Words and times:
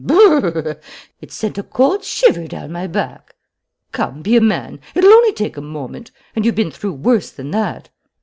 Brrrr! 0.03 0.79
It 1.21 1.31
sent 1.31 1.59
a 1.59 1.61
cold 1.61 2.03
shiver 2.03 2.47
down 2.47 2.71
my 2.71 2.87
back! 2.87 3.35
"Come, 3.91 4.23
be 4.23 4.35
a 4.35 4.41
man. 4.41 4.79
It'll 4.95 5.13
only 5.13 5.31
take 5.31 5.57
a 5.57 5.61
moment; 5.61 6.09
and 6.35 6.43
you've 6.43 6.55
been 6.55 6.71
through 6.71 6.93
worse 6.93 7.29
than 7.29 7.51
that! 7.51 7.89